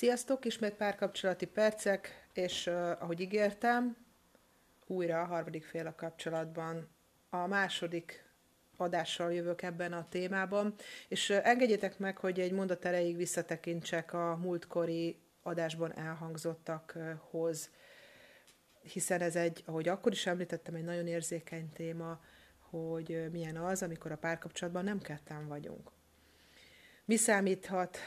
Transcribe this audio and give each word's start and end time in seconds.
Sziasztok, 0.00 0.44
ismét 0.44 0.74
párkapcsolati 0.74 1.46
percek, 1.46 2.28
és 2.32 2.66
uh, 2.66 2.74
ahogy 2.74 3.20
ígértem, 3.20 3.96
újra 4.86 5.20
a 5.20 5.24
harmadik 5.24 5.64
fél 5.64 5.86
a 5.86 5.94
kapcsolatban. 5.94 6.88
A 7.30 7.46
második 7.46 8.24
adással 8.76 9.32
jövök 9.32 9.62
ebben 9.62 9.92
a 9.92 10.08
témában, 10.08 10.74
és 11.08 11.28
uh, 11.28 11.48
engedjétek 11.48 11.98
meg, 11.98 12.16
hogy 12.16 12.40
egy 12.40 12.52
mondat 12.52 12.84
erejéig 12.84 13.16
visszatekintsek 13.16 14.12
a 14.12 14.36
múltkori 14.36 15.20
adásban 15.42 15.96
elhangzottakhoz, 15.96 17.70
hiszen 18.82 19.20
ez 19.20 19.36
egy, 19.36 19.62
ahogy 19.66 19.88
akkor 19.88 20.12
is 20.12 20.26
említettem, 20.26 20.74
egy 20.74 20.84
nagyon 20.84 21.06
érzékeny 21.06 21.72
téma, 21.72 22.20
hogy 22.58 23.28
milyen 23.32 23.56
az, 23.56 23.82
amikor 23.82 24.12
a 24.12 24.16
párkapcsolatban 24.16 24.84
nem 24.84 25.00
ketten 25.00 25.48
vagyunk. 25.48 25.90
Mi 27.04 27.16
számíthat 27.16 27.98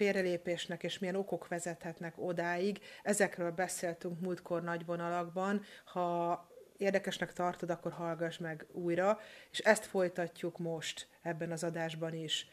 félrelépésnek, 0.00 0.82
és 0.82 0.98
milyen 0.98 1.14
okok 1.14 1.48
vezethetnek 1.48 2.14
odáig. 2.16 2.80
Ezekről 3.02 3.50
beszéltünk 3.50 4.20
múltkor 4.20 4.62
nagy 4.62 4.84
vonalakban. 4.84 5.62
Ha 5.84 6.48
érdekesnek 6.76 7.32
tartod, 7.32 7.70
akkor 7.70 7.92
hallgass 7.92 8.38
meg 8.38 8.66
újra, 8.72 9.20
és 9.50 9.58
ezt 9.58 9.84
folytatjuk 9.84 10.58
most 10.58 11.08
ebben 11.22 11.52
az 11.52 11.64
adásban 11.64 12.14
is. 12.14 12.48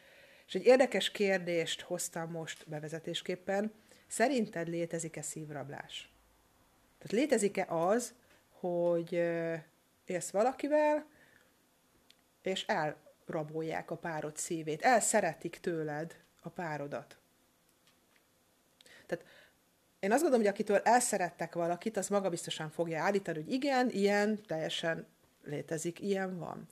És 0.46 0.54
egy 0.54 0.66
érdekes 0.66 1.10
kérdést 1.10 1.80
hoztam 1.80 2.30
most 2.30 2.68
bevezetésképpen. 2.68 3.72
Szerinted 4.06 4.68
létezik-e 4.68 5.22
szívrablás? 5.22 6.12
Tehát 6.98 7.12
létezik-e 7.12 7.66
az, 7.68 8.14
hogy 8.48 9.12
élsz 10.04 10.30
valakivel, 10.30 11.06
és 12.42 12.66
elrabolják 12.66 13.90
a 13.90 13.96
párod 13.96 14.36
szívét, 14.36 14.82
elszeretik 14.82 15.58
tőled 15.60 16.16
a 16.40 16.48
párodat. 16.48 17.18
Tehát 19.08 19.24
én 19.98 20.12
azt 20.12 20.22
gondolom, 20.22 20.44
hogy 20.44 20.54
akitől 20.54 20.76
elszerettek 20.76 21.54
valakit, 21.54 21.96
az 21.96 22.08
magabiztosan 22.08 22.70
fogja 22.70 23.02
állítani, 23.02 23.42
hogy 23.42 23.52
igen, 23.52 23.90
ilyen 23.90 24.42
teljesen 24.46 25.06
létezik, 25.44 26.00
ilyen 26.00 26.38
van. 26.38 26.68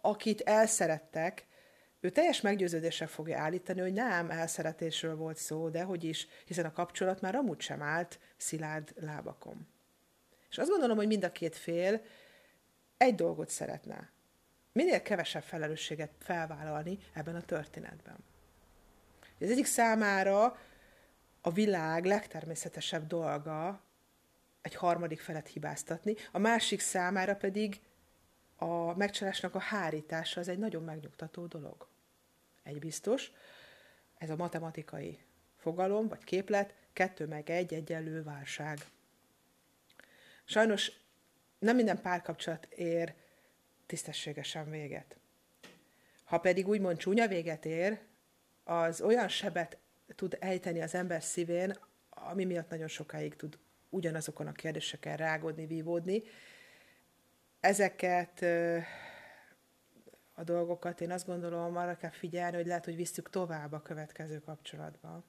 Akit 0.00 0.40
elszerettek, 0.40 1.46
ő 2.00 2.10
teljes 2.10 2.40
meggyőződéssel 2.40 3.06
fogja 3.06 3.38
állítani, 3.38 3.80
hogy 3.80 3.92
nem 3.92 4.30
elszeretésről 4.30 5.16
volt 5.16 5.36
szó, 5.36 5.68
de 5.68 5.82
hogy 5.82 6.04
is, 6.04 6.26
hiszen 6.44 6.64
a 6.64 6.72
kapcsolat 6.72 7.20
már 7.20 7.34
amúgy 7.34 7.60
sem 7.60 7.82
állt 7.82 8.18
szilárd 8.36 8.92
lábakon. 9.00 9.66
És 10.50 10.58
azt 10.58 10.68
gondolom, 10.70 10.96
hogy 10.96 11.06
mind 11.06 11.24
a 11.24 11.32
két 11.32 11.56
fél 11.56 12.00
egy 12.96 13.14
dolgot 13.14 13.48
szeretne. 13.48 14.10
Minél 14.72 15.02
kevesebb 15.02 15.42
felelősséget 15.42 16.10
felvállalni 16.18 16.98
ebben 17.12 17.34
a 17.34 17.42
történetben. 17.42 18.16
Az 19.40 19.50
egyik 19.50 19.66
számára 19.66 20.58
a 21.46 21.50
világ 21.50 22.04
legtermészetesebb 22.04 23.06
dolga 23.06 23.82
egy 24.62 24.74
harmadik 24.74 25.20
felet 25.20 25.48
hibáztatni, 25.48 26.14
a 26.32 26.38
másik 26.38 26.80
számára 26.80 27.36
pedig 27.36 27.80
a 28.56 28.96
megcsalásnak 28.96 29.54
a 29.54 29.58
hárítása 29.58 30.40
az 30.40 30.48
egy 30.48 30.58
nagyon 30.58 30.82
megnyugtató 30.82 31.46
dolog. 31.46 31.88
Egy 32.62 32.78
biztos, 32.78 33.32
ez 34.18 34.30
a 34.30 34.36
matematikai 34.36 35.18
fogalom 35.56 36.08
vagy 36.08 36.24
képlet, 36.24 36.74
kettő 36.92 37.26
meg 37.26 37.50
egy 37.50 37.74
egyenlő 37.74 38.22
válság. 38.22 38.78
Sajnos 40.44 40.92
nem 41.58 41.76
minden 41.76 42.00
párkapcsolat 42.00 42.64
ér 42.64 43.14
tisztességesen 43.86 44.70
véget. 44.70 45.16
Ha 46.24 46.38
pedig 46.38 46.68
úgymond 46.68 46.96
csúnya 46.96 47.28
véget 47.28 47.64
ér, 47.64 48.00
az 48.64 49.00
olyan 49.00 49.28
sebet 49.28 49.78
tud 50.14 50.36
ejteni 50.40 50.82
az 50.82 50.94
ember 50.94 51.22
szívén, 51.22 51.76
ami 52.08 52.44
miatt 52.44 52.70
nagyon 52.70 52.88
sokáig 52.88 53.36
tud 53.36 53.58
ugyanazokon 53.88 54.46
a 54.46 54.52
kérdéseken 54.52 55.16
rágódni, 55.16 55.66
vívódni. 55.66 56.22
Ezeket 57.60 58.42
a 60.34 60.42
dolgokat 60.44 61.00
én 61.00 61.10
azt 61.10 61.26
gondolom, 61.26 61.76
arra 61.76 61.96
kell 61.96 62.10
figyelni, 62.10 62.56
hogy 62.56 62.66
lehet, 62.66 62.84
hogy 62.84 62.96
visszük 62.96 63.30
tovább 63.30 63.72
a 63.72 63.82
következő 63.82 64.40
kapcsolatba. 64.40 65.24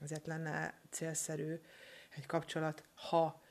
Ezért 0.00 0.26
lenne 0.26 0.80
célszerű 0.90 1.60
egy 2.14 2.26
kapcsolat, 2.26 2.84
ha 2.94 3.42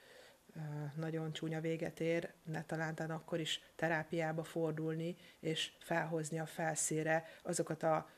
nagyon 0.96 1.34
csúnya 1.34 1.62
véget 1.62 2.00
ér, 2.00 2.34
ne 2.44 2.64
talán 2.64 2.94
akkor 2.94 3.40
is 3.40 3.62
terápiába 3.76 4.44
fordulni, 4.44 5.16
és 5.40 5.72
felhozni 5.80 6.40
a 6.40 6.46
felszére 6.46 7.26
azokat 7.44 7.84
a 7.84 8.10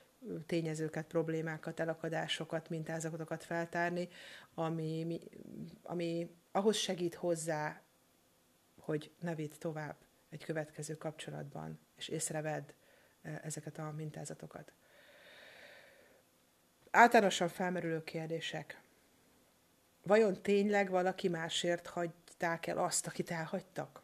tényezőket, 0.46 1.08
problémákat, 1.08 1.80
elakadásokat, 1.80 2.70
mintázatokat 2.70 3.44
feltárni, 3.44 4.08
ami, 4.54 5.20
ami 5.84 6.36
ahhoz 6.52 6.76
segít 6.76 7.16
hozzá, 7.16 7.82
hogy 8.80 9.12
ne 9.20 9.36
vidd 9.36 9.52
tovább 9.60 9.96
egy 10.30 10.44
következő 10.44 10.98
kapcsolatban, 10.98 11.80
és 11.96 12.08
észrevedd 12.08 12.72
ezeket 13.22 13.78
a 13.78 13.92
mintázatokat. 13.92 14.74
Általánosan 16.92 17.48
felmerülő 17.48 18.04
kérdések. 18.04 18.82
Vajon 20.04 20.42
tényleg 20.42 20.90
valaki 20.90 21.28
másért 21.28 21.88
hagyták 21.88 22.68
el 22.68 22.78
azt, 22.78 23.08
akit 23.08 23.32
elhagytak? 23.32 24.04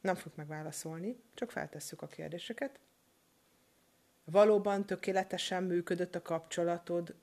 Nem 0.00 0.14
fogjuk 0.14 0.36
megválaszolni, 0.36 1.22
csak 1.34 1.50
feltesszük 1.50 2.02
a 2.02 2.06
kérdéseket, 2.06 2.78
valóban 4.30 4.86
tökéletesen 4.86 5.62
működött 5.62 6.14
a 6.14 6.22
kapcsolatod 6.22 7.14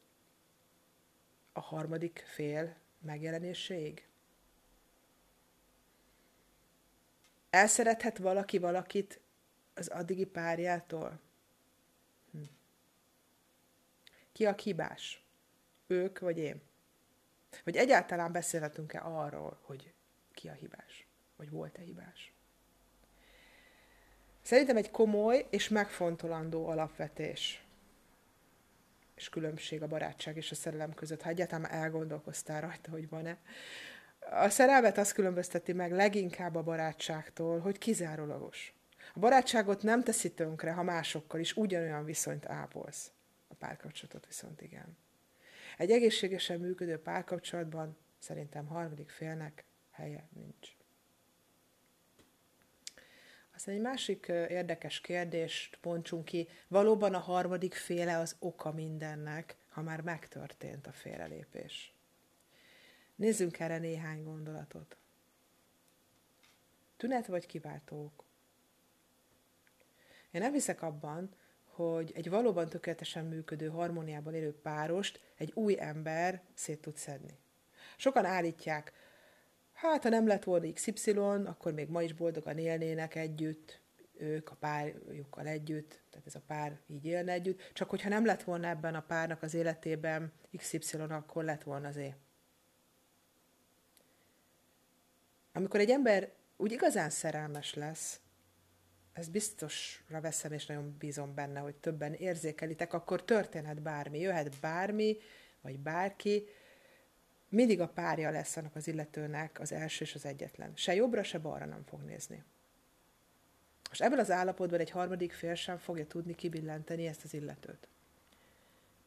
a 1.51 1.59
harmadik 1.59 2.25
fél 2.27 2.75
megjelenéséig? 2.99 4.07
Elszerethet 7.49 8.17
valaki 8.17 8.57
valakit 8.57 9.19
az 9.73 9.87
addigi 9.87 10.25
párjától? 10.25 11.19
Hm. 12.31 12.41
Ki 14.31 14.45
a 14.45 14.53
hibás? 14.53 15.23
Ők 15.87 16.19
vagy 16.19 16.37
én? 16.37 16.61
Vagy 17.63 17.75
egyáltalán 17.75 18.31
beszélhetünk-e 18.31 19.01
arról, 19.03 19.59
hogy 19.61 19.93
ki 20.33 20.47
a 20.47 20.53
hibás? 20.53 21.07
Vagy 21.35 21.49
volt-e 21.49 21.81
hibás? 21.81 22.36
Szerintem 24.47 24.77
egy 24.77 24.91
komoly 24.91 25.45
és 25.49 25.67
megfontolandó 25.67 26.67
alapvetés 26.67 27.63
és 29.15 29.29
különbség 29.29 29.81
a 29.81 29.87
barátság 29.87 30.37
és 30.37 30.51
a 30.51 30.55
szerelem 30.55 30.93
között, 30.93 31.21
ha 31.21 31.29
egyáltalán 31.29 31.71
elgondolkoztál 31.71 32.61
rajta, 32.61 32.91
hogy 32.91 33.09
van-e. 33.09 33.37
A 34.19 34.49
szerelmet 34.49 34.97
azt 34.97 35.13
különbözteti 35.13 35.73
meg 35.73 35.91
leginkább 35.91 36.55
a 36.55 36.63
barátságtól, 36.63 37.59
hogy 37.59 37.77
kizárólagos. 37.77 38.73
A 39.13 39.19
barátságot 39.19 39.83
nem 39.83 40.03
teszi 40.03 40.31
tönkre, 40.31 40.71
ha 40.71 40.83
másokkal 40.83 41.39
is 41.39 41.55
ugyanolyan 41.55 42.05
viszonyt 42.05 42.45
ápolsz. 42.45 43.11
A 43.47 43.53
párkapcsolatot 43.53 44.25
viszont 44.25 44.61
igen. 44.61 44.97
Egy 45.77 45.91
egészségesen 45.91 46.59
működő 46.59 46.97
párkapcsolatban 46.97 47.97
szerintem 48.19 48.65
harmadik 48.65 49.09
félnek 49.09 49.65
helye 49.91 50.27
nincs. 50.33 50.76
Aztán 53.57 53.75
egy 53.75 53.81
másik 53.81 54.25
érdekes 54.27 55.01
kérdést 55.01 55.77
bontsunk 55.81 56.25
ki. 56.25 56.47
Valóban 56.67 57.13
a 57.13 57.19
harmadik 57.19 57.73
féle 57.73 58.17
az 58.17 58.35
oka 58.39 58.71
mindennek, 58.71 59.55
ha 59.69 59.81
már 59.81 60.01
megtörtént 60.01 60.87
a 60.87 60.91
félrelépés. 60.91 61.93
Nézzünk 63.15 63.59
erre 63.59 63.77
néhány 63.77 64.23
gondolatot. 64.23 64.97
Tünet 66.97 67.27
vagy 67.27 67.45
kiváltók? 67.45 68.23
Én 70.31 70.41
nem 70.41 70.53
hiszek 70.53 70.81
abban, 70.81 71.35
hogy 71.63 72.11
egy 72.15 72.29
valóban 72.29 72.69
tökéletesen 72.69 73.25
működő 73.25 73.67
harmóniában 73.67 74.33
élő 74.33 74.53
párost 74.53 75.19
egy 75.35 75.51
új 75.53 75.75
ember 75.79 76.41
szét 76.53 76.81
tud 76.81 76.97
szedni. 76.97 77.37
Sokan 77.95 78.25
állítják, 78.25 78.93
Hát, 79.77 80.03
ha 80.03 80.09
nem 80.09 80.27
lett 80.27 80.43
volna 80.43 80.73
XY, 80.73 81.11
akkor 81.45 81.73
még 81.73 81.89
ma 81.89 82.01
is 82.01 82.13
boldogan 82.13 82.57
élnének 82.57 83.15
együtt, 83.15 83.81
ők 84.17 84.49
a 84.49 84.55
párjukkal 84.55 85.47
együtt, 85.47 86.01
tehát 86.09 86.27
ez 86.27 86.35
a 86.35 86.41
pár 86.47 86.79
így 86.87 87.05
élne 87.05 87.31
együtt, 87.31 87.71
csak 87.73 87.89
hogyha 87.89 88.09
nem 88.09 88.25
lett 88.25 88.43
volna 88.43 88.67
ebben 88.67 88.95
a 88.95 89.01
párnak 89.01 89.41
az 89.41 89.53
életében 89.53 90.31
XY, 90.57 90.97
akkor 90.97 91.43
lett 91.43 91.63
volna 91.63 91.87
az. 91.87 91.99
Amikor 95.53 95.79
egy 95.79 95.89
ember 95.89 96.31
úgy 96.55 96.71
igazán 96.71 97.09
szerelmes 97.09 97.73
lesz, 97.73 98.19
ez 99.13 99.27
biztosra 99.27 100.21
veszem, 100.21 100.51
és 100.51 100.65
nagyon 100.65 100.95
bízom 100.99 101.33
benne, 101.33 101.59
hogy 101.59 101.75
többen 101.75 102.13
érzékelitek, 102.13 102.93
akkor 102.93 103.23
történhet 103.23 103.81
bármi, 103.81 104.19
jöhet 104.19 104.59
bármi, 104.59 105.17
vagy 105.61 105.79
bárki, 105.79 106.47
mindig 107.49 107.81
a 107.81 107.87
párja 107.87 108.29
lesz 108.29 108.57
annak 108.57 108.75
az 108.75 108.87
illetőnek 108.87 109.59
az 109.59 109.71
első 109.71 110.03
és 110.03 110.15
az 110.15 110.25
egyetlen. 110.25 110.71
Se 110.75 110.95
jobbra, 110.95 111.23
se 111.23 111.39
balra 111.39 111.65
nem 111.65 111.83
fog 111.85 112.01
nézni. 112.01 112.43
És 113.91 113.99
ebből 113.99 114.19
az 114.19 114.31
állapotban 114.31 114.79
egy 114.79 114.89
harmadik 114.89 115.33
fél 115.33 115.55
sem 115.55 115.77
fogja 115.77 116.07
tudni 116.07 116.35
kibillenteni 116.35 117.07
ezt 117.07 117.23
az 117.23 117.33
illetőt. 117.33 117.87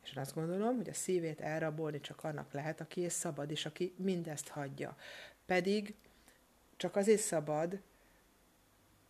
És 0.02 0.12
én 0.12 0.22
azt 0.22 0.34
gondolom, 0.34 0.76
hogy 0.76 0.88
a 0.88 0.94
szívét 0.94 1.40
elrabolni 1.40 2.00
csak 2.00 2.24
annak 2.24 2.52
lehet, 2.52 2.80
aki 2.80 3.00
és 3.00 3.12
szabad, 3.12 3.50
és 3.50 3.66
aki 3.66 3.94
mindezt 3.96 4.48
hagyja. 4.48 4.96
Pedig 5.46 5.94
csak 6.76 6.96
az 6.96 7.08
is 7.08 7.20
szabad, 7.20 7.80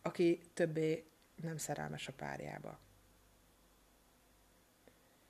aki 0.01 0.41
többé 0.53 1.05
nem 1.41 1.57
szerelmes 1.57 2.07
a 2.07 2.13
párjába. 2.13 2.79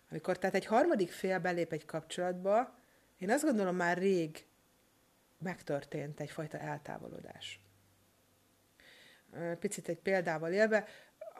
Amikor 0.09 0.37
tehát 0.37 0.55
egy 0.55 0.65
harmadik 0.65 1.11
fél 1.11 1.39
belép 1.39 1.71
egy 1.71 1.85
kapcsolatba, 1.85 2.79
én 3.21 3.29
azt 3.29 3.43
gondolom 3.43 3.75
már 3.75 3.97
rég 3.97 4.45
megtörtént 5.37 6.19
egyfajta 6.19 6.57
eltávolodás. 6.57 7.59
Picit 9.59 9.87
egy 9.87 9.99
példával 9.99 10.51
élve, 10.51 10.87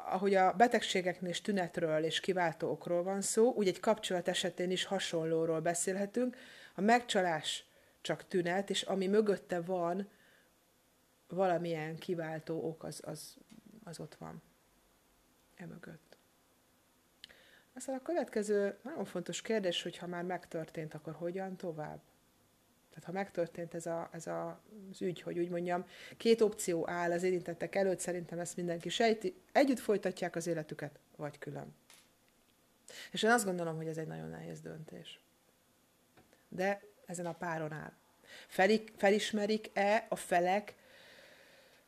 ahogy 0.05 0.35
a 0.35 0.53
betegségeknél 0.53 1.29
és 1.29 1.41
tünetről 1.41 2.03
és 2.03 2.19
kiváltó 2.19 2.69
okról 2.69 3.03
van 3.03 3.21
szó, 3.21 3.53
úgy 3.53 3.67
egy 3.67 3.79
kapcsolat 3.79 4.27
esetén 4.27 4.71
is 4.71 4.83
hasonlóról 4.83 5.59
beszélhetünk. 5.59 6.37
A 6.75 6.81
megcsalás 6.81 7.65
csak 8.01 8.27
tünet, 8.27 8.69
és 8.69 8.81
ami 8.81 9.07
mögötte 9.07 9.61
van, 9.61 10.09
valamilyen 11.27 11.95
kiváltó 11.95 12.67
ok, 12.67 12.83
az, 12.83 13.01
az, 13.05 13.37
az 13.83 13.99
ott 13.99 14.15
van. 14.15 14.41
E 15.55 15.65
mögött. 15.65 16.10
Aztán 17.73 17.95
a 17.95 18.01
következő 18.01 18.77
nagyon 18.81 19.06
fontos 19.06 19.41
kérdés, 19.41 19.81
hogy 19.81 19.97
ha 19.97 20.07
már 20.07 20.23
megtörtént, 20.23 20.94
akkor 20.94 21.13
hogyan 21.13 21.56
tovább? 21.56 22.00
Tehát 22.89 23.06
ha 23.06 23.12
megtörtént 23.12 23.73
ez, 23.73 23.85
a, 23.85 24.09
ez 24.12 24.27
a, 24.27 24.62
az 24.91 25.01
ügy, 25.01 25.21
hogy 25.21 25.39
úgy 25.39 25.50
mondjam, 25.50 25.85
két 26.18 26.41
opció 26.41 26.89
áll 26.89 27.12
az 27.12 27.23
érintettek 27.23 27.75
előtt, 27.75 28.00
szerintem 28.00 28.39
ezt 28.39 28.56
mindenki 28.56 28.89
sejti, 28.89 29.41
együtt 29.51 29.79
folytatják 29.79 30.35
az 30.35 30.47
életüket, 30.47 31.00
vagy 31.15 31.38
külön. 31.38 31.75
És 33.12 33.23
én 33.23 33.29
azt 33.29 33.45
gondolom, 33.45 33.75
hogy 33.75 33.88
ez 33.88 33.97
egy 33.97 34.07
nagyon 34.07 34.29
nehéz 34.29 34.62
döntés. 34.62 35.19
De 36.47 36.81
ezen 37.06 37.25
a 37.25 37.33
páron 37.33 37.71
áll. 37.71 37.94
Felik, 38.47 38.94
felismerik-e 38.95 40.06
a 40.09 40.15
felek, 40.15 40.75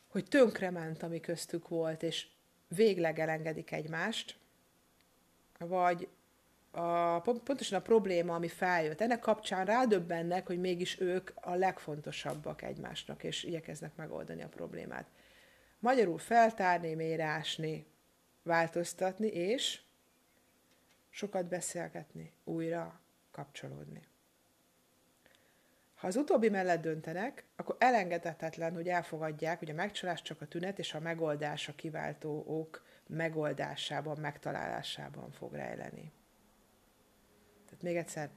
hogy 0.07 0.25
tönkrement, 0.25 1.03
ami 1.03 1.19
köztük 1.19 1.67
volt, 1.67 2.03
és 2.03 2.27
végleg 2.67 3.19
elengedik 3.19 3.71
egymást, 3.71 4.37
vagy 5.67 6.07
a, 6.71 7.19
pontosan 7.19 7.79
a 7.79 7.81
probléma, 7.81 8.35
ami 8.35 8.47
feljött. 8.47 9.01
Ennek 9.01 9.19
kapcsán 9.19 9.65
rádöbbennek, 9.65 10.47
hogy 10.47 10.59
mégis 10.59 10.99
ők 10.99 11.31
a 11.35 11.53
legfontosabbak 11.53 12.61
egymásnak, 12.61 13.23
és 13.23 13.43
igyekeznek 13.43 13.95
megoldani 13.95 14.43
a 14.43 14.47
problémát. 14.47 15.07
Magyarul 15.79 16.17
feltárni, 16.17 16.93
mérásni, 16.93 17.85
változtatni, 18.43 19.27
és 19.27 19.81
sokat 21.09 21.45
beszélgetni, 21.45 22.31
újra 22.43 22.99
kapcsolódni. 23.31 24.01
Ha 25.95 26.07
az 26.07 26.15
utóbbi 26.15 26.49
mellett 26.49 26.81
döntenek, 26.81 27.43
akkor 27.55 27.75
elengedhetetlen, 27.79 28.73
hogy 28.73 28.87
elfogadják, 28.87 29.59
hogy 29.59 29.69
a 29.69 29.73
megcsalás 29.73 30.21
csak 30.21 30.41
a 30.41 30.47
tünet 30.47 30.79
és 30.79 30.93
a 30.93 30.99
megoldás 30.99 31.67
a 31.67 31.75
kiváltó 31.75 32.43
ok 32.47 32.83
megoldásában, 33.07 34.19
megtalálásában 34.19 35.31
fog 35.31 35.53
rejleni. 35.53 36.11
Tehát 37.65 37.81
még 37.81 37.95
egyszer, 37.95 38.29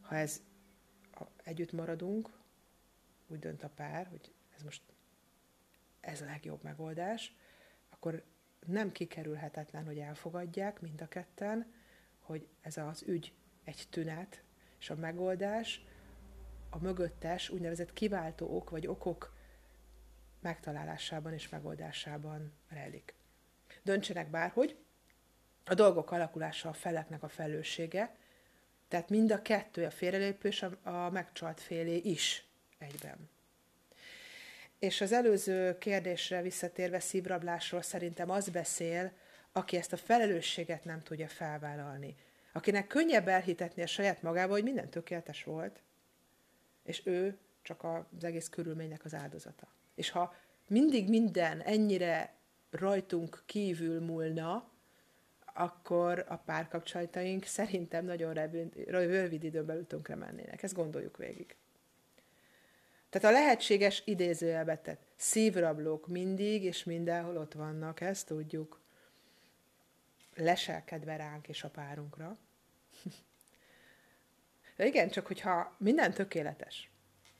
ha 0.00 0.14
ez 0.14 0.42
ha 1.14 1.30
együtt 1.42 1.72
maradunk, 1.72 2.30
úgy 3.26 3.38
dönt 3.38 3.62
a 3.62 3.68
pár, 3.68 4.06
hogy 4.06 4.32
ez 4.56 4.62
most 4.62 4.82
ez 6.00 6.20
a 6.20 6.24
legjobb 6.24 6.62
megoldás, 6.62 7.36
akkor 7.88 8.24
nem 8.66 8.92
kikerülhetetlen, 8.92 9.84
hogy 9.84 9.98
elfogadják 9.98 10.80
mind 10.80 11.00
a 11.00 11.08
ketten, 11.08 11.72
hogy 12.18 12.48
ez 12.60 12.76
az 12.76 13.02
ügy 13.02 13.32
egy 13.64 13.86
tünet, 13.90 14.42
és 14.78 14.90
a 14.90 14.96
megoldás 14.96 15.84
a 16.70 16.78
mögöttes 16.78 17.50
úgynevezett 17.50 17.92
kiváltó 17.92 18.56
ok 18.56 18.70
vagy 18.70 18.86
okok 18.86 19.36
megtalálásában 20.40 21.32
és 21.32 21.48
megoldásában 21.48 22.52
rejlik. 22.68 23.14
Döntsenek 23.84 24.30
bárhogy, 24.30 24.76
a 25.64 25.74
dolgok 25.74 26.10
alakulása 26.10 26.68
a 26.68 26.72
feleknek 26.72 27.22
a 27.22 27.28
felelőssége, 27.28 28.16
tehát 28.88 29.08
mind 29.08 29.30
a 29.30 29.42
kettő, 29.42 29.84
a 29.84 29.90
félrelépő 29.90 30.48
és 30.48 30.62
a, 30.62 30.90
a 30.90 31.10
megcsalt 31.10 31.60
félé 31.60 31.96
is 31.96 32.46
egyben. 32.78 33.30
És 34.78 35.00
az 35.00 35.12
előző 35.12 35.78
kérdésre 35.78 36.42
visszatérve 36.42 37.00
szívrablásról 37.00 37.82
szerintem 37.82 38.30
az 38.30 38.48
beszél, 38.48 39.12
aki 39.52 39.76
ezt 39.76 39.92
a 39.92 39.96
felelősséget 39.96 40.84
nem 40.84 41.02
tudja 41.02 41.28
felvállalni. 41.28 42.14
Akinek 42.52 42.86
könnyebb 42.86 43.28
elhitetni 43.28 43.82
a 43.82 43.86
saját 43.86 44.22
magába, 44.22 44.52
hogy 44.52 44.62
minden 44.62 44.90
tökéletes 44.90 45.44
volt, 45.44 45.82
és 46.82 47.06
ő 47.06 47.38
csak 47.62 47.84
az 47.84 48.24
egész 48.24 48.48
körülménynek 48.48 49.04
az 49.04 49.14
áldozata. 49.14 49.68
És 49.94 50.10
ha 50.10 50.34
mindig 50.68 51.08
minden 51.08 51.60
ennyire 51.60 52.34
rajtunk 52.74 53.42
kívül 53.46 54.00
múlna, 54.00 54.72
akkor 55.54 56.24
a 56.28 56.36
párkapcsolataink 56.36 57.44
szerintem 57.44 58.04
nagyon 58.04 58.34
rövid 58.86 59.44
időn 59.44 59.66
belül 59.66 59.86
tönkre 59.86 60.14
mennének. 60.14 60.62
Ezt 60.62 60.74
gondoljuk 60.74 61.16
végig. 61.16 61.56
Tehát 63.10 63.36
a 63.36 63.40
lehetséges 63.40 64.02
idézőjelbetet 64.04 64.98
szívrablók 65.16 66.06
mindig 66.06 66.62
és 66.64 66.84
mindenhol 66.84 67.36
ott 67.36 67.52
vannak, 67.52 68.00
ezt 68.00 68.26
tudjuk. 68.26 68.80
Leselkedve 70.34 71.16
ránk 71.16 71.48
és 71.48 71.64
a 71.64 71.68
párunkra. 71.68 72.38
De 74.76 74.86
igen, 74.86 75.08
csak 75.08 75.26
hogyha 75.26 75.74
minden 75.78 76.12
tökéletes, 76.12 76.90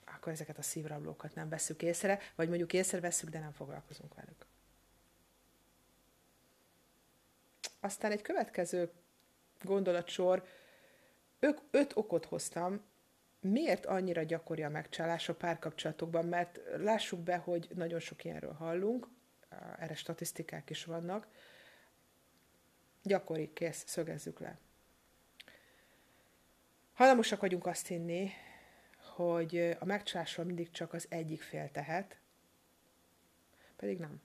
akkor 0.04 0.32
ezeket 0.32 0.58
a 0.58 0.62
szívrablókat 0.62 1.34
nem 1.34 1.48
veszük 1.48 1.82
észre, 1.82 2.18
vagy 2.34 2.48
mondjuk 2.48 2.72
észreveszünk, 2.72 3.32
de 3.32 3.38
nem 3.38 3.52
foglalkozunk 3.52 4.14
velük. 4.14 4.46
Aztán 7.84 8.10
egy 8.10 8.22
következő 8.22 8.92
gondolatsor, 9.62 10.46
öt, 11.40 11.62
öt 11.70 11.96
okot 11.96 12.24
hoztam, 12.24 12.84
miért 13.40 13.86
annyira 13.86 14.22
gyakori 14.22 14.62
a 14.62 14.68
megcsalás 14.68 15.28
a 15.28 15.34
párkapcsolatokban, 15.34 16.26
mert 16.26 16.60
lássuk 16.76 17.20
be, 17.20 17.36
hogy 17.36 17.68
nagyon 17.74 18.00
sok 18.00 18.24
ilyenről 18.24 18.52
hallunk, 18.52 19.08
erre 19.78 19.94
statisztikák 19.94 20.70
is 20.70 20.84
vannak, 20.84 21.28
gyakori, 23.02 23.52
kész, 23.52 23.84
szögezzük 23.86 24.40
le. 24.40 24.58
Hajlamosak 26.92 27.40
vagyunk 27.40 27.66
azt 27.66 27.86
hinni, 27.86 28.30
hogy 29.14 29.76
a 29.78 29.84
megcsalásról 29.84 30.46
mindig 30.46 30.70
csak 30.70 30.92
az 30.92 31.06
egyik 31.08 31.42
fél 31.42 31.70
tehet, 31.70 32.18
pedig 33.76 33.98
nem. 33.98 34.22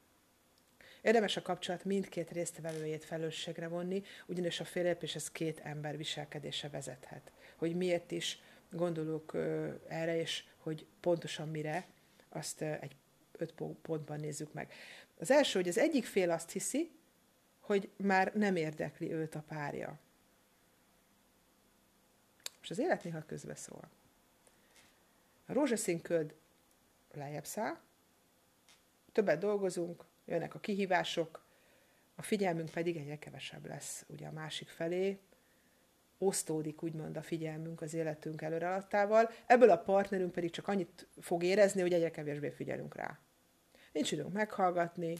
Érdemes 1.02 1.38
a 1.38 1.42
kapcsolat 1.42 1.84
mindkét 1.84 2.32
résztvevőjét 2.32 3.06
felelősségre 3.06 3.68
vonni, 3.68 4.04
ugyanis 4.26 4.60
a 4.60 4.66
félrelépés 4.66 5.16
ez 5.16 5.32
két 5.32 5.60
ember 5.60 5.98
viselkedése 5.98 6.70
vezethet. 6.70 7.32
Hogy 7.56 7.76
miért 7.76 8.12
is 8.12 8.42
gondolok 8.70 9.34
erre, 9.88 10.20
és 10.20 10.44
hogy 10.58 10.86
pontosan 11.00 11.50
mire, 11.50 11.88
azt 12.30 12.62
egy 12.62 12.96
öt 13.32 13.54
pontban 13.82 14.20
nézzük 14.20 14.54
meg. 14.54 14.74
Az 15.20 15.32
első, 15.32 15.60
hogy 15.60 15.68
az 15.68 15.78
egyik 15.78 16.06
fél 16.06 16.32
azt 16.32 16.52
hiszi, 16.52 16.92
hogy 17.60 17.90
már 17.96 18.34
nem 18.36 18.56
érdekli 18.56 19.12
őt 19.12 19.36
a 19.36 19.44
párja. 19.48 20.00
És 22.62 22.70
az 22.70 22.80
élet 22.80 23.04
néha 23.04 23.26
közbeszól. 23.26 23.90
A 25.46 25.54
rózsaszín 25.54 26.02
köd 26.02 26.36
lejjebb 27.14 27.46
száll, 27.46 27.80
többet 29.12 29.40
dolgozunk, 29.40 30.06
jönnek 30.30 30.56
a 30.56 30.60
kihívások, 30.60 31.44
a 32.16 32.22
figyelmünk 32.22 32.70
pedig 32.70 32.98
egyre 32.98 33.20
kevesebb 33.20 33.66
lesz 33.66 34.06
ugye 34.08 34.28
a 34.28 34.32
másik 34.32 34.68
felé, 34.68 35.20
osztódik 36.18 36.84
úgymond 36.84 37.18
a 37.18 37.22
figyelmünk 37.22 37.82
az 37.82 37.94
életünk 37.94 38.42
előrelatával, 38.42 39.30
ebből 39.46 39.70
a 39.70 39.78
partnerünk 39.78 40.32
pedig 40.32 40.52
csak 40.52 40.68
annyit 40.68 41.08
fog 41.20 41.44
érezni, 41.44 41.82
hogy 41.82 41.94
egyre 41.94 42.12
kevésbé 42.12 42.50
figyelünk 42.50 42.96
rá. 42.96 43.20
Nincs 43.92 44.12
időnk 44.12 44.34
meghallgatni, 44.34 45.18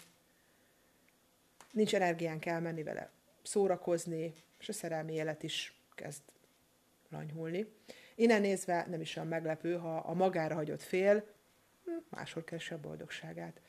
nincs 1.72 1.96
energiánk 1.96 2.46
elmenni 2.46 2.84
vele 2.84 3.12
szórakozni, 3.42 4.34
és 4.60 4.70
a 4.70 4.74
szerelmi 4.74 5.14
élet 5.14 5.44
is 5.44 5.74
kezd 5.96 6.22
lanyhulni. 7.10 7.74
Innen 8.16 8.42
nézve 8.42 8.86
nem 8.90 9.02
is 9.02 9.16
olyan 9.16 9.28
meglepő, 9.28 9.78
ha 9.78 9.98
a 9.98 10.14
magára 10.14 10.56
hagyott 10.56 10.82
fél 10.82 11.26
hm, 11.86 11.92
máshol 12.10 12.44
keresi 12.44 12.74
a 12.74 12.80
boldogságát. 12.80 13.62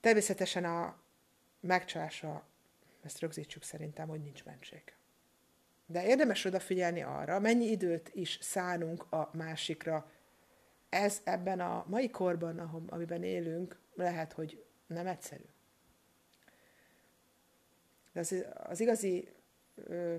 Természetesen 0.00 0.64
a 0.64 1.00
megcsalásra, 1.60 2.46
ezt 3.02 3.20
rögzítsük 3.20 3.62
szerintem, 3.62 4.08
hogy 4.08 4.20
nincs 4.20 4.44
mentség. 4.44 4.94
De 5.86 6.06
érdemes 6.06 6.44
odafigyelni 6.44 7.02
arra, 7.02 7.38
mennyi 7.38 7.64
időt 7.64 8.10
is 8.14 8.38
szánunk 8.40 9.12
a 9.12 9.30
másikra. 9.32 10.10
Ez 10.88 11.20
ebben 11.24 11.60
a 11.60 11.84
mai 11.88 12.10
korban, 12.10 12.58
amiben 12.88 13.22
élünk, 13.22 13.78
lehet, 13.94 14.32
hogy 14.32 14.64
nem 14.86 15.06
egyszerű. 15.06 15.44
De 18.12 18.20
az, 18.20 18.44
az 18.54 18.80
igazi 18.80 19.28
ö, 19.74 20.16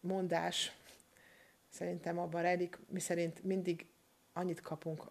mondás 0.00 0.76
szerintem 1.68 2.18
abban 2.18 2.42
rejlik, 2.42 2.78
mi 2.88 3.00
szerint 3.00 3.44
mindig 3.44 3.86
annyit 4.32 4.60
kapunk, 4.60 5.06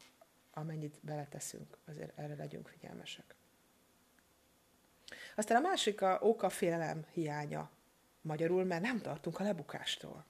amennyit 0.57 1.00
beleteszünk. 1.01 1.77
Azért 1.85 2.17
erre 2.17 2.35
legyünk 2.35 2.67
figyelmesek. 2.67 3.35
Aztán 5.35 5.57
a 5.57 5.67
másik 5.67 6.01
a 6.01 6.19
oka 6.21 6.50
félelem 6.50 7.05
hiánya. 7.13 7.69
Magyarul, 8.21 8.63
mert 8.63 8.81
nem 8.81 9.01
tartunk 9.01 9.39
a 9.39 9.43
lebukástól. 9.43 10.25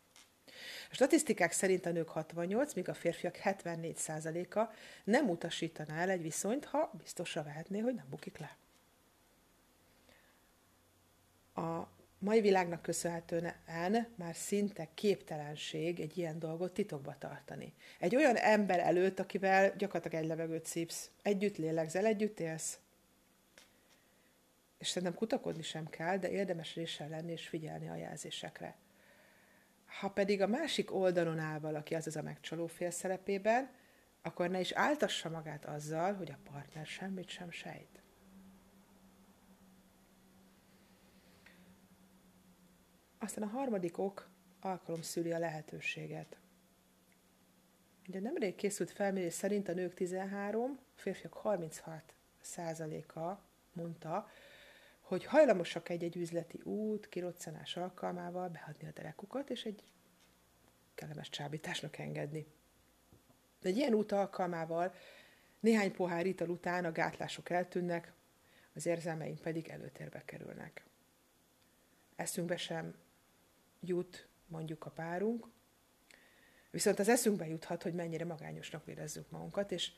A 0.89 0.93
statisztikák 0.93 1.51
szerint 1.51 1.85
a 1.85 1.91
nők 1.91 2.09
68, 2.09 2.73
míg 2.73 2.89
a 2.89 2.93
férfiak 2.93 3.39
74%-a 3.43 4.73
nem 5.03 5.29
utasítaná 5.29 6.01
el 6.01 6.09
egy 6.09 6.21
viszonyt, 6.21 6.65
ha 6.65 6.91
biztosra 6.97 7.43
vehetné, 7.43 7.79
hogy 7.79 7.93
nem 7.93 8.05
bukik 8.09 8.37
le. 8.37 8.57
A 11.63 11.87
mai 12.19 12.41
világnak 12.41 12.81
köszönhetően 12.81 13.53
már 14.15 14.35
szinte 14.35 14.87
képtelenség 14.93 15.99
egy 15.99 16.17
ilyen 16.17 16.39
dolgot 16.39 16.73
titokba 16.73 17.15
tartani. 17.17 17.73
Egy 17.99 18.15
olyan 18.15 18.35
ember 18.35 18.79
előtt, 18.79 19.19
akivel 19.19 19.75
gyakorlatilag 19.75 20.23
egy 20.23 20.29
levegőt 20.29 20.65
szívsz, 20.65 21.09
együtt 21.21 21.57
lélegzel, 21.57 22.05
együtt 22.05 22.39
élsz. 22.39 22.79
És 24.77 24.87
szerintem 24.87 25.17
kutakodni 25.17 25.63
sem 25.63 25.89
kell, 25.89 26.17
de 26.17 26.29
érdemes 26.29 26.75
réssel 26.75 27.09
lenni 27.09 27.31
és 27.31 27.47
figyelni 27.47 27.89
a 27.89 27.95
jelzésekre. 27.95 28.75
Ha 29.99 30.09
pedig 30.09 30.41
a 30.41 30.47
másik 30.47 30.93
oldalon 30.93 31.39
áll 31.39 31.59
valaki, 31.59 31.95
azaz 31.95 32.15
a 32.15 32.21
megcsaló 32.21 32.67
fél 32.67 32.91
szerepében, 32.91 33.69
akkor 34.21 34.49
ne 34.49 34.59
is 34.59 34.71
áltassa 34.71 35.29
magát 35.29 35.65
azzal, 35.65 36.13
hogy 36.13 36.31
a 36.31 36.51
partner 36.51 36.85
semmit 36.85 37.29
sem 37.29 37.51
sejt. 37.51 38.03
Aztán 43.25 43.43
a 43.43 43.51
harmadik 43.51 43.97
ok 43.97 44.29
alkalom 44.59 45.01
szüli 45.01 45.31
a 45.31 45.39
lehetőséget. 45.39 46.37
Ugye 48.07 48.19
nemrég 48.19 48.55
készült 48.55 48.91
felmérés 48.91 49.33
szerint 49.33 49.67
a 49.67 49.73
nők 49.73 49.93
13, 49.93 50.79
a 50.79 50.99
férfiak 50.99 51.33
36 51.33 52.13
százaléka 52.41 53.41
mondta, 53.73 54.29
hogy 54.99 55.25
hajlamosak 55.25 55.89
egy-egy 55.89 56.15
üzleti 56.15 56.61
út, 56.63 57.09
kiroccanás 57.09 57.77
alkalmával 57.77 58.49
beadni 58.49 58.87
a 58.87 58.91
derekukat, 58.91 59.49
és 59.49 59.65
egy 59.65 59.83
kellemes 60.95 61.29
csábításnak 61.29 61.97
engedni. 61.97 62.45
De 63.61 63.69
egy 63.69 63.77
ilyen 63.77 63.93
út 63.93 64.11
alkalmával 64.11 64.93
néhány 65.59 65.91
pohár 65.91 66.25
ital 66.25 66.49
után 66.49 66.85
a 66.85 66.91
gátlások 66.91 67.49
eltűnnek, 67.49 68.13
az 68.73 68.85
érzelmeink 68.85 69.39
pedig 69.39 69.67
előtérbe 69.67 70.25
kerülnek. 70.25 70.85
Eszünkbe 72.15 72.57
sem 72.57 73.03
jut 73.79 74.27
mondjuk 74.47 74.85
a 74.85 74.89
párunk, 74.89 75.47
viszont 76.71 76.99
az 76.99 77.09
eszünkbe 77.09 77.47
juthat, 77.47 77.83
hogy 77.83 77.93
mennyire 77.93 78.25
magányosnak 78.25 78.87
érezzük 78.87 79.29
magunkat, 79.29 79.71
és 79.71 79.91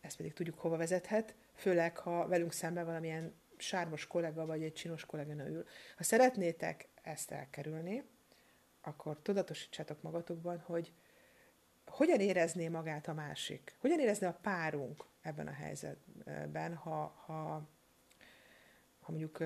ezt 0.00 0.16
pedig 0.16 0.32
tudjuk 0.32 0.58
hova 0.58 0.76
vezethet, 0.76 1.34
főleg 1.54 1.98
ha 1.98 2.28
velünk 2.28 2.52
szemben 2.52 2.84
valamilyen 2.84 3.34
sármos 3.56 4.06
kollega 4.06 4.46
vagy 4.46 4.62
egy 4.62 4.72
csinos 4.72 5.04
kollega 5.04 5.48
ül. 5.48 5.64
Ha 5.96 6.02
szeretnétek 6.02 6.88
ezt 7.02 7.30
elkerülni, 7.30 8.04
akkor 8.80 9.18
tudatosítsátok 9.22 10.02
magatokban, 10.02 10.58
hogy 10.58 10.92
hogyan 11.86 12.20
érezné 12.20 12.68
magát 12.68 13.08
a 13.08 13.14
másik, 13.14 13.74
hogyan 13.78 14.00
érezné 14.00 14.26
a 14.26 14.38
párunk 14.42 15.04
ebben 15.22 15.46
a 15.46 15.52
helyzetben, 15.52 16.74
ha, 16.74 17.22
ha, 17.26 17.68
ha 19.00 19.12
mondjuk 19.12 19.38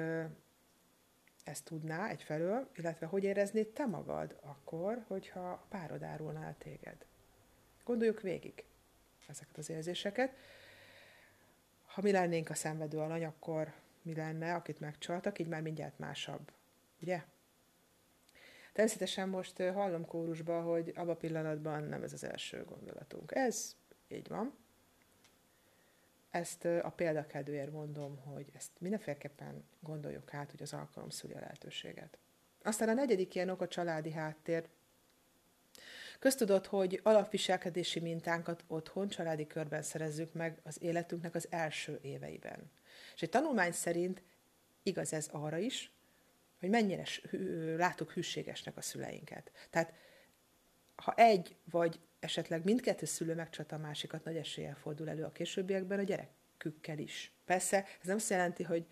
ezt 1.44 1.64
tudná 1.64 2.08
egyfelől, 2.08 2.70
illetve 2.74 3.06
hogy 3.06 3.24
éreznéd 3.24 3.68
te 3.68 3.86
magad 3.86 4.38
akkor, 4.42 5.04
hogyha 5.06 5.50
a 5.50 5.66
párod 5.68 6.02
árulná 6.02 6.52
téged. 6.52 7.06
Gondoljuk 7.84 8.20
végig 8.20 8.64
ezeket 9.28 9.58
az 9.58 9.70
érzéseket. 9.70 10.36
Ha 11.86 12.02
mi 12.02 12.10
lennénk 12.10 12.50
a 12.50 12.54
szenvedő 12.54 12.98
alany, 12.98 13.24
akkor 13.24 13.72
mi 14.02 14.14
lenne, 14.14 14.54
akit 14.54 14.80
megcsaltak, 14.80 15.38
így 15.38 15.48
már 15.48 15.62
mindjárt 15.62 15.98
másabb. 15.98 16.52
Ugye? 17.00 17.22
Természetesen 18.72 19.28
most 19.28 19.56
hallom 19.56 20.06
kórusba, 20.06 20.62
hogy 20.62 20.88
abban 20.88 21.08
a 21.08 21.14
pillanatban 21.14 21.82
nem 21.82 22.02
ez 22.02 22.12
az 22.12 22.24
első 22.24 22.64
gondolatunk. 22.64 23.32
Ez 23.34 23.76
így 24.08 24.28
van. 24.28 24.63
Ezt 26.34 26.64
a 26.64 26.92
példakedőért 26.96 27.72
mondom, 27.72 28.16
hogy 28.16 28.46
ezt 28.54 28.70
mindenféleképpen 28.78 29.64
gondoljuk 29.80 30.34
át, 30.34 30.50
hogy 30.50 30.62
az 30.62 30.72
alkalom 30.72 31.08
szüli 31.08 31.32
a 31.32 31.40
lehetőséget. 31.40 32.18
Aztán 32.62 32.88
a 32.88 32.92
negyedik 32.92 33.34
ilyen 33.34 33.48
ok 33.48 33.60
a 33.60 33.68
családi 33.68 34.12
háttér. 34.12 34.68
Köztudott, 36.18 36.66
hogy 36.66 37.00
alapviselkedési 37.02 38.00
mintánkat 38.00 38.64
otthon, 38.66 39.08
családi 39.08 39.46
körben 39.46 39.82
szerezzük 39.82 40.32
meg 40.32 40.58
az 40.62 40.82
életünknek 40.82 41.34
az 41.34 41.46
első 41.50 41.98
éveiben. 42.02 42.70
És 43.14 43.22
egy 43.22 43.30
tanulmány 43.30 43.72
szerint 43.72 44.22
igaz 44.82 45.12
ez 45.12 45.28
arra 45.32 45.58
is, 45.58 45.92
hogy 46.60 46.68
mennyire 46.68 47.04
látok 47.76 48.12
hűségesnek 48.12 48.76
a 48.76 48.80
szüleinket. 48.80 49.50
Tehát 49.70 49.92
ha 50.94 51.14
egy 51.14 51.56
vagy 51.70 52.00
esetleg 52.25 52.64
mindkettő 52.64 53.07
szülő 53.07 53.35
megcsat 53.35 53.73
a 53.73 53.78
másikat, 53.78 54.25
nagy 54.25 54.37
eséllyel 54.37 54.75
fordul 54.75 55.09
elő 55.09 55.23
a 55.23 55.33
későbbiekben 55.33 55.99
a 55.99 56.02
gyerekükkel 56.02 56.99
is. 56.99 57.33
Persze 57.45 57.76
ez 57.76 58.07
nem 58.07 58.16
azt 58.16 58.31
jelenti, 58.31 58.62
hogy 58.62 58.87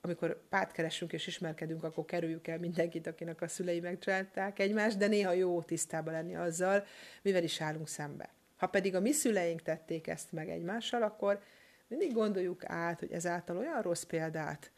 amikor 0.00 0.48
párt 0.48 0.72
keresünk 0.72 1.12
és 1.12 1.26
ismerkedünk, 1.26 1.84
akkor 1.84 2.04
kerüljük 2.04 2.46
el 2.46 2.58
mindenkit, 2.58 3.06
akinek 3.06 3.40
a 3.40 3.48
szülei 3.48 3.80
megcsalták 3.80 4.58
egymást, 4.58 4.98
de 4.98 5.06
néha 5.06 5.32
jó 5.32 5.62
tisztában 5.62 6.12
lenni 6.12 6.36
azzal, 6.36 6.84
mivel 7.22 7.42
is 7.42 7.60
állunk 7.60 7.88
szembe. 7.88 8.32
Ha 8.56 8.66
pedig 8.66 8.94
a 8.94 9.00
mi 9.00 9.12
szüleink 9.12 9.62
tették 9.62 10.06
ezt 10.06 10.32
meg 10.32 10.48
egymással, 10.48 11.02
akkor 11.02 11.42
mindig 11.86 12.12
gondoljuk 12.12 12.64
át, 12.64 12.98
hogy 12.98 13.12
ezáltal 13.12 13.56
olyan 13.56 13.82
rossz 13.82 14.02
példát 14.02 14.72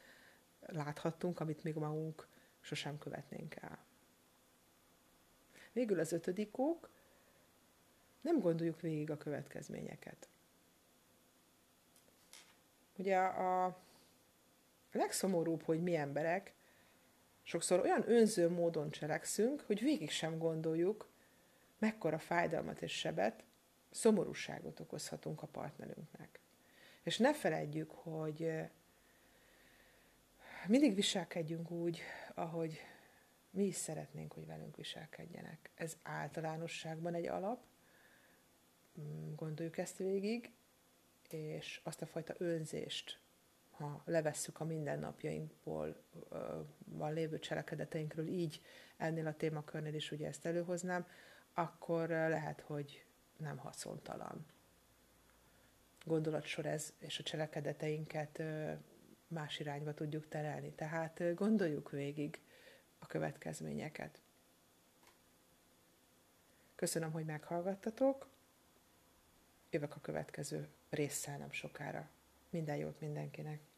láthattunk, 0.66 1.40
amit 1.40 1.62
még 1.64 1.74
magunk 1.74 2.28
sosem 2.60 2.98
követnénk 2.98 3.54
el. 3.54 3.78
Végül 5.72 5.98
az 5.98 6.12
ötödik 6.12 6.58
ok, 6.58 6.90
nem 8.20 8.40
gondoljuk 8.40 8.80
végig 8.80 9.10
a 9.10 9.16
következményeket. 9.16 10.28
Ugye 12.96 13.18
a, 13.18 13.78
legszomorúbb, 14.92 15.62
hogy 15.62 15.82
mi 15.82 15.96
emberek 15.96 16.54
sokszor 17.42 17.80
olyan 17.80 18.10
önző 18.10 18.48
módon 18.48 18.90
cselekszünk, 18.90 19.60
hogy 19.60 19.80
végig 19.80 20.10
sem 20.10 20.38
gondoljuk, 20.38 21.08
mekkora 21.78 22.18
fájdalmat 22.18 22.82
és 22.82 22.92
sebet, 22.92 23.44
szomorúságot 23.90 24.80
okozhatunk 24.80 25.42
a 25.42 25.46
partnerünknek. 25.46 26.40
És 27.02 27.18
ne 27.18 27.34
feledjük, 27.34 27.90
hogy 27.90 28.52
mindig 30.66 30.94
viselkedjünk 30.94 31.70
úgy, 31.70 32.00
ahogy 32.34 32.80
mi 33.50 33.64
is 33.64 33.74
szeretnénk, 33.74 34.32
hogy 34.32 34.46
velünk 34.46 34.76
viselkedjenek. 34.76 35.70
Ez 35.74 35.96
általánosságban 36.02 37.14
egy 37.14 37.26
alap, 37.26 37.62
gondoljuk 39.36 39.78
ezt 39.78 39.96
végig, 39.96 40.52
és 41.28 41.80
azt 41.82 42.02
a 42.02 42.06
fajta 42.06 42.34
önzést, 42.38 43.20
ha 43.70 44.02
levesszük 44.04 44.60
a 44.60 44.64
mindennapjainkból 44.64 46.02
van 46.84 47.12
lévő 47.12 47.38
cselekedeteinkről, 47.38 48.26
így 48.26 48.62
ennél 48.96 49.26
a 49.26 49.36
témakörnél 49.36 49.94
is 49.94 50.10
ugye 50.10 50.26
ezt 50.26 50.46
előhoznám, 50.46 51.06
akkor 51.52 52.08
lehet, 52.08 52.60
hogy 52.60 53.04
nem 53.36 53.56
haszontalan 53.56 54.46
gondolatsor 56.04 56.66
ez, 56.66 56.92
és 56.98 57.18
a 57.18 57.22
cselekedeteinket 57.22 58.42
más 59.28 59.60
irányba 59.60 59.94
tudjuk 59.94 60.28
terelni. 60.28 60.72
Tehát 60.72 61.34
gondoljuk 61.34 61.90
végig 61.90 62.40
a 62.98 63.06
következményeket. 63.06 64.20
Köszönöm, 66.74 67.12
hogy 67.12 67.24
meghallgattatok. 67.24 68.28
Jövök 69.70 69.94
a 69.96 70.00
következő 70.00 70.68
résszel 70.88 71.36
nem 71.38 71.50
sokára. 71.50 72.10
Minden 72.50 72.76
jót 72.76 73.00
mindenkinek! 73.00 73.69